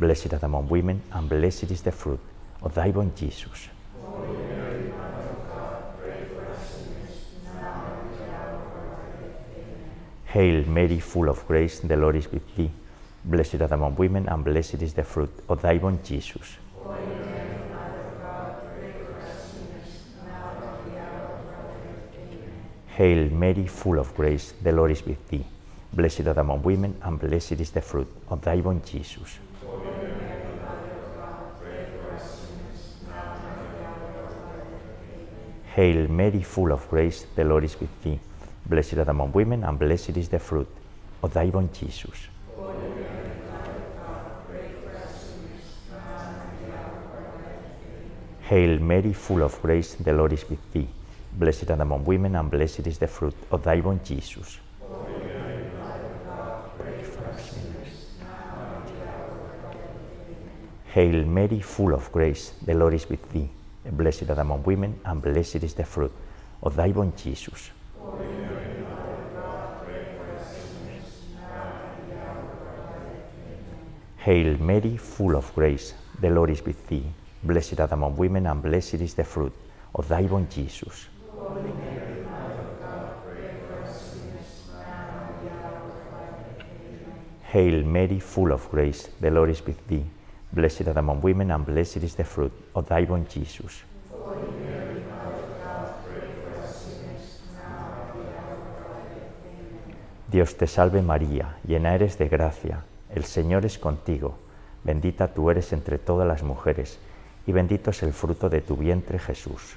Blessed 0.00 0.32
art 0.32 0.42
among 0.42 0.68
women, 0.68 1.00
and 1.12 1.28
blessed 1.28 1.70
is 1.70 1.82
the 1.82 1.92
fruit 1.92 2.18
of 2.62 2.74
thy 2.74 2.90
womb, 2.90 3.12
Jesus. 3.14 3.68
Hail 10.24 10.64
Mary, 10.66 10.98
full 10.98 11.28
of 11.28 11.46
grace, 11.46 11.78
the 11.78 11.96
Lord 11.96 12.16
is 12.16 12.28
with 12.32 12.56
thee. 12.56 12.72
Blessed 13.26 13.54
are 13.54 13.66
the 13.66 13.74
among 13.74 13.96
women, 13.96 14.28
and 14.28 14.44
blessed 14.44 14.82
is 14.82 14.94
the 14.94 15.02
fruit 15.02 15.30
of 15.48 15.60
thy 15.60 15.78
womb, 15.78 15.98
Jesus. 16.04 16.58
Hail 22.86 23.28
Mary, 23.30 23.66
full 23.66 23.98
of 23.98 24.14
grace, 24.14 24.54
the 24.62 24.70
Lord 24.70 24.92
is 24.92 25.04
with 25.04 25.26
thee. 25.26 25.44
Blessed 25.92 26.20
are 26.20 26.34
thou 26.34 26.42
among 26.42 26.62
women, 26.62 26.96
and 27.02 27.18
blessed 27.18 27.60
is 27.60 27.72
the 27.72 27.80
fruit 27.80 28.06
of 28.28 28.42
thy 28.42 28.56
womb, 28.60 28.80
Jesus. 28.84 29.40
Hail 35.74 36.08
Mary, 36.08 36.42
full 36.42 36.70
of 36.70 36.88
grace, 36.88 37.26
the 37.34 37.42
Lord 37.42 37.64
is 37.64 37.78
with 37.80 37.90
thee. 38.04 38.20
Blessed 38.64 38.94
art 38.94 39.06
thou 39.06 39.10
among 39.10 39.32
women, 39.32 39.64
and 39.64 39.76
blessed 39.76 40.16
is 40.16 40.28
the 40.28 40.38
fruit 40.38 40.68
of 41.24 41.34
thy 41.34 41.46
womb, 41.46 41.68
Jesus. 41.72 42.28
Hail 48.48 48.78
Mary, 48.78 49.12
full 49.12 49.42
of 49.42 49.60
grace, 49.60 49.94
the 49.94 50.12
Lord 50.12 50.32
is 50.32 50.48
with 50.48 50.72
thee. 50.72 50.86
Blessed 51.32 51.68
art 51.68 51.80
among 51.80 52.04
women, 52.04 52.36
and 52.36 52.48
blessed 52.48 52.86
is 52.86 52.96
the 52.96 53.08
fruit 53.08 53.34
of 53.50 53.64
thy 53.64 53.80
womb, 53.80 53.98
Jesus. 54.04 54.58
Hail 60.86 61.24
Mary, 61.24 61.60
full 61.60 61.92
of 61.92 62.12
grace, 62.12 62.52
the 62.64 62.74
Lord 62.74 62.94
is 62.94 63.08
with 63.08 63.28
thee. 63.32 63.50
Blessed 63.90 64.30
art 64.30 64.38
among 64.38 64.62
women, 64.62 65.00
and 65.04 65.20
blessed 65.20 65.64
is 65.64 65.74
the 65.74 65.84
fruit 65.84 66.12
of 66.62 66.76
thy 66.76 66.90
womb, 66.90 67.12
Jesus. 67.16 67.70
Hail 74.18 74.56
Mary, 74.58 74.96
full 74.96 75.34
of 75.34 75.52
grace, 75.52 75.94
the 76.20 76.30
Lord 76.30 76.50
is 76.50 76.64
with 76.64 76.86
thee. 76.86 77.06
Blessed 77.46 77.78
art 77.78 77.90
thou 77.90 77.96
among 77.96 78.16
women, 78.16 78.46
and 78.46 78.60
blessed 78.60 78.94
is 78.94 79.14
the 79.14 79.22
fruit 79.22 79.52
of 79.94 80.08
thy 80.08 80.22
womb, 80.22 80.48
Jesus. 80.48 81.06
Hail 87.52 87.84
Mary, 87.84 88.18
full 88.18 88.52
of 88.52 88.68
grace, 88.68 89.08
the 89.20 89.30
Lord 89.30 89.50
is 89.50 89.64
with 89.64 89.86
thee. 89.86 90.04
Blessed 90.52 90.88
art 90.88 90.94
thou 90.94 91.00
among 91.00 91.20
women, 91.20 91.52
and 91.52 91.64
blessed 91.64 91.98
is 91.98 92.16
the 92.16 92.24
fruit 92.24 92.52
of 92.74 92.88
thy 92.88 93.04
womb, 93.04 93.26
Jesus. 93.28 93.84
Dios 100.28 100.56
te 100.56 100.66
salve 100.66 101.00
María, 101.00 101.58
llena 101.64 101.94
eres 101.94 102.18
de 102.18 102.28
gracia, 102.28 102.82
el 103.14 103.22
Señor 103.22 103.64
es 103.64 103.78
contigo, 103.78 104.34
bendita 104.82 105.28
tú 105.28 105.48
eres 105.50 105.72
entre 105.72 105.98
todas 105.98 106.26
las 106.26 106.42
mujeres, 106.42 106.98
y 107.46 107.52
bendito 107.52 107.90
es 107.90 108.02
el 108.02 108.12
fruto 108.12 108.48
de 108.48 108.60
tu 108.60 108.76
vientre 108.76 109.18
Jesús. 109.18 109.76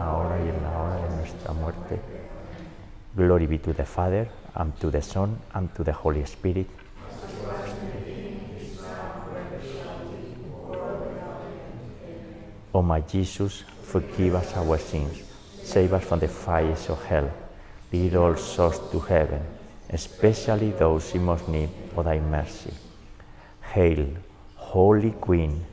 Ahora 0.00 0.38
y 0.38 0.48
en 0.48 0.62
la 0.62 0.78
hora 0.78 1.08
de 1.08 1.16
nuestra 1.16 1.52
muerte. 1.52 2.00
Glory 3.14 3.46
be 3.46 3.58
to 3.58 3.74
the 3.74 3.84
Father, 3.84 4.28
and 4.54 4.72
to 4.78 4.90
the 4.90 5.02
Son, 5.02 5.38
and 5.52 5.74
to 5.74 5.84
the 5.84 5.92
Holy 5.92 6.24
Spirit. 6.24 6.68
O 12.72 12.82
my 12.82 13.00
Jesus, 13.00 13.64
forgive 13.82 14.36
us 14.36 14.56
our 14.56 14.78
sins, 14.78 15.22
save 15.64 15.92
us 15.94 16.04
from 16.04 16.20
the 16.20 16.28
fires 16.28 16.88
of 16.88 17.02
hell, 17.06 17.28
lead 17.92 18.14
all 18.14 18.36
souls 18.36 18.78
to 18.92 19.00
heaven, 19.00 19.42
especially 19.90 20.70
those 20.72 21.14
in 21.14 21.24
most 21.24 21.48
need 21.48 21.70
of 21.96 22.04
thy 22.04 22.18
mercy. 22.20 22.72
Hail, 23.72 24.06
Holy 24.56 25.12
Queen, 25.12 25.64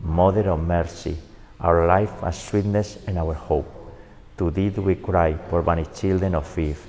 Mother 0.00 0.50
of 0.50 0.60
Mercy, 0.60 1.16
our 1.60 1.86
life 1.86 2.22
and 2.22 2.34
sweetness 2.34 2.98
and 3.06 3.18
our 3.18 3.34
hope. 3.34 3.68
To 4.38 4.50
thee 4.50 4.70
do 4.70 4.82
we 4.82 4.96
cry, 4.96 5.32
poor 5.32 5.62
banished 5.62 5.94
children 5.94 6.34
of 6.34 6.58
Eve. 6.58 6.84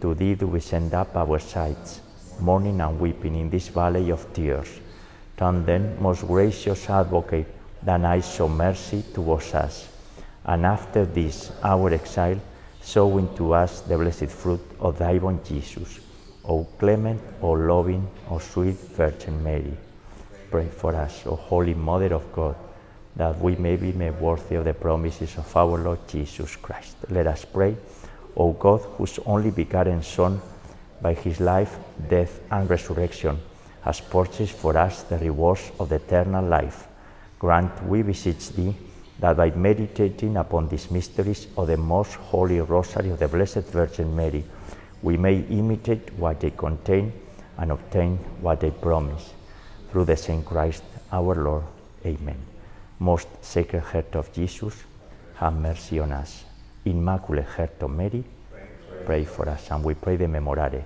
To 0.00 0.14
thee 0.14 0.34
do 0.34 0.46
we 0.46 0.60
send 0.60 0.94
up 0.94 1.16
our 1.16 1.38
sighs, 1.38 2.00
mourning 2.38 2.80
and 2.80 3.00
weeping 3.00 3.34
in 3.34 3.50
this 3.50 3.68
valley 3.68 4.10
of 4.10 4.32
tears. 4.32 4.80
Turn 5.36 5.64
then, 5.64 5.96
most 6.00 6.26
gracious 6.26 6.88
Advocate, 6.90 7.46
that 7.82 8.04
I 8.04 8.20
show 8.20 8.48
mercy 8.48 9.02
towards 9.14 9.54
us. 9.54 9.88
And 10.44 10.66
after 10.66 11.06
this, 11.06 11.50
our 11.62 11.92
exile, 11.92 12.40
show 12.82 13.18
into 13.18 13.52
us 13.54 13.80
the 13.82 13.96
blessed 13.96 14.26
fruit 14.26 14.60
of 14.78 14.98
thy 14.98 15.18
born 15.18 15.40
Jesus. 15.44 16.00
O 16.50 16.66
clement, 16.80 17.20
O 17.42 17.52
loving, 17.52 18.08
O 18.28 18.40
sweet 18.40 18.74
Virgin 18.96 19.40
Mary, 19.40 19.76
pray 20.50 20.66
for 20.66 20.96
us, 20.96 21.24
O 21.24 21.36
Holy 21.36 21.74
Mother 21.74 22.12
of 22.12 22.32
God, 22.32 22.56
that 23.14 23.40
we 23.40 23.54
may 23.54 23.76
be 23.76 23.92
made 23.92 24.20
worthy 24.20 24.56
of 24.56 24.64
the 24.64 24.74
promises 24.74 25.38
of 25.38 25.56
our 25.56 25.78
Lord 25.78 26.08
Jesus 26.08 26.56
Christ. 26.56 26.96
Let 27.08 27.28
us 27.28 27.44
pray, 27.44 27.76
O 28.36 28.50
God, 28.50 28.80
whose 28.98 29.20
only 29.26 29.52
begotten 29.52 30.02
Son, 30.02 30.40
by 31.00 31.14
his 31.14 31.38
life, 31.38 31.78
death, 32.08 32.40
and 32.50 32.68
resurrection, 32.68 33.38
has 33.82 34.00
purchased 34.00 34.54
for 34.54 34.76
us 34.76 35.04
the 35.04 35.18
rewards 35.18 35.70
of 35.78 35.88
the 35.90 35.96
eternal 36.02 36.44
life. 36.44 36.88
Grant, 37.38 37.80
we 37.84 38.02
beseech 38.02 38.50
thee, 38.50 38.74
that 39.20 39.36
by 39.36 39.50
meditating 39.52 40.36
upon 40.36 40.68
these 40.68 40.90
mysteries 40.90 41.46
of 41.56 41.68
the 41.68 41.76
most 41.76 42.14
holy 42.14 42.60
rosary 42.60 43.10
of 43.10 43.20
the 43.20 43.28
Blessed 43.28 43.70
Virgin 43.70 44.16
Mary, 44.16 44.44
we 45.02 45.16
may 45.16 45.40
imitate 45.40 46.12
what 46.14 46.40
they 46.40 46.50
contain 46.50 47.12
and 47.58 47.72
obtain 47.72 48.16
what 48.40 48.60
they 48.60 48.70
promise. 48.70 49.32
Through 49.90 50.04
the 50.04 50.16
same 50.16 50.42
Christ 50.42 50.82
our 51.12 51.34
Lord. 51.34 51.64
Amen. 52.04 52.38
Most 52.98 53.28
Sacred 53.42 53.82
Heart 53.82 54.16
of 54.16 54.32
Jesus, 54.32 54.74
have 55.34 55.54
mercy 55.54 55.98
on 55.98 56.12
us. 56.12 56.44
Immaculate 56.84 57.46
Heart 57.46 57.82
of 57.82 57.90
Mary, 57.90 58.24
pray 59.06 59.24
for 59.24 59.48
us. 59.48 59.70
And 59.70 59.82
we 59.82 59.94
pray 59.94 60.16
the 60.16 60.26
Memorare. 60.26 60.84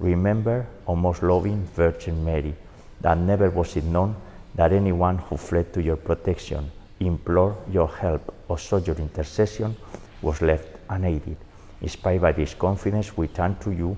Remember, 0.00 0.66
O 0.86 0.96
most 0.96 1.22
loving 1.22 1.64
Virgin 1.76 2.24
Mary, 2.24 2.54
that 3.00 3.16
never 3.16 3.50
was 3.50 3.76
it 3.76 3.84
known 3.84 4.16
that 4.54 4.72
anyone 4.72 5.18
who 5.18 5.36
fled 5.36 5.72
to 5.74 5.82
your 5.82 5.96
protection, 5.96 6.70
implored 7.00 7.54
your 7.70 7.88
help, 7.88 8.34
or 8.48 8.58
sought 8.58 8.86
your 8.86 8.96
intercession 8.96 9.76
was 10.22 10.42
left 10.42 10.68
unaided. 10.88 11.36
Inspired 11.84 12.22
by 12.22 12.32
this 12.32 12.54
confidence, 12.54 13.14
we 13.14 13.28
turn 13.28 13.56
to 13.56 13.70
you, 13.70 13.94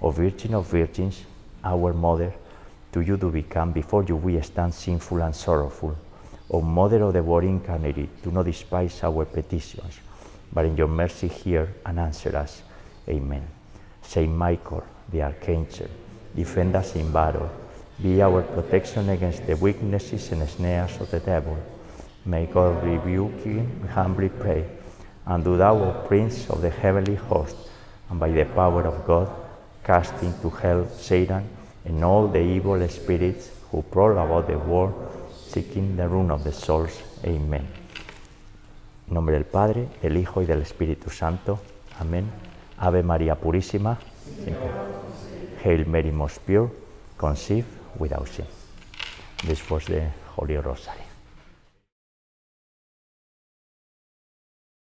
O 0.00 0.10
Virgin 0.10 0.54
of 0.54 0.70
Virgins, 0.70 1.22
our 1.62 1.92
Mother. 1.92 2.32
To 2.92 3.02
you 3.02 3.18
do 3.18 3.28
we 3.28 3.42
come, 3.42 3.72
before 3.72 4.04
you 4.04 4.16
we 4.16 4.40
stand 4.40 4.72
sinful 4.72 5.20
and 5.20 5.36
sorrowful. 5.36 5.98
O 6.50 6.62
Mother 6.62 7.02
of 7.02 7.12
the 7.12 7.22
Word 7.22 7.44
incarnate, 7.44 8.22
do 8.22 8.30
not 8.30 8.46
despise 8.46 9.04
our 9.04 9.26
petitions, 9.26 10.00
but 10.50 10.64
in 10.64 10.78
your 10.78 10.88
mercy 10.88 11.28
hear 11.28 11.74
and 11.84 12.00
answer 12.00 12.34
us. 12.34 12.62
Amen. 13.06 13.46
Saint 14.00 14.32
Michael, 14.32 14.84
the 15.12 15.20
Archangel, 15.20 15.88
defend 16.34 16.74
us 16.74 16.96
in 16.96 17.12
battle. 17.12 17.50
Be 18.02 18.22
our 18.22 18.40
protection 18.44 19.10
against 19.10 19.46
the 19.46 19.56
weaknesses 19.56 20.32
and 20.32 20.48
snares 20.48 20.98
of 21.02 21.10
the 21.10 21.20
devil. 21.20 21.58
May 22.24 22.46
God 22.46 22.82
rebuke 22.82 23.40
him, 23.44 23.82
we 23.82 23.88
humbly 23.88 24.30
pray. 24.30 24.75
And 25.26 25.44
do 25.44 25.56
thou, 25.56 25.76
O 25.76 26.06
Prince 26.06 26.48
of 26.50 26.62
the 26.62 26.70
heavenly 26.70 27.16
host, 27.16 27.56
and 28.08 28.20
by 28.20 28.30
the 28.30 28.44
power 28.44 28.86
of 28.86 29.04
God, 29.06 29.28
cast 29.84 30.22
into 30.22 30.50
hell 30.50 30.86
Satan 30.98 31.44
and 31.84 32.04
all 32.04 32.28
the 32.28 32.40
evil 32.40 32.88
spirits 32.88 33.50
who 33.70 33.82
prowl 33.82 34.18
about 34.18 34.46
the 34.46 34.58
world, 34.58 34.94
seeking 35.48 35.96
the 35.96 36.08
ruin 36.08 36.30
of 36.30 36.44
the 36.44 36.52
souls. 36.52 37.02
Amen. 37.24 37.66
En 39.08 39.14
nombre 39.14 39.34
del 39.34 39.44
Padre, 39.44 39.88
del 40.02 40.16
Hijo 40.16 40.42
y 40.42 40.46
del 40.46 40.62
Espíritu 40.62 41.10
Santo. 41.10 41.60
Amén. 41.98 42.30
Ave 42.78 43.02
María 43.02 43.36
Purísima. 43.36 43.98
Hail 45.64 45.86
Mary, 45.86 46.12
most 46.12 46.38
pure, 46.46 46.70
conceived 47.16 47.66
without 47.98 48.28
sin. 48.28 48.46
This 49.44 49.68
was 49.70 49.84
the 49.86 50.10
Holy 50.36 50.56
Rosary. 50.56 51.05